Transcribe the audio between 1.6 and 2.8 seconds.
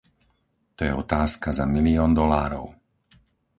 milión dolárov.